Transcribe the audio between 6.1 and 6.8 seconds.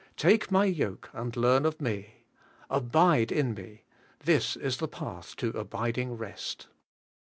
rest.